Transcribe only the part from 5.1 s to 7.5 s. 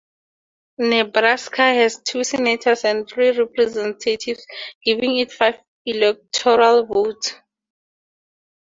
it five electoral votes.